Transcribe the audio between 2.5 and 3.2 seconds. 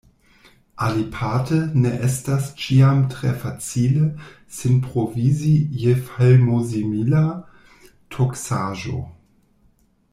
ĉiam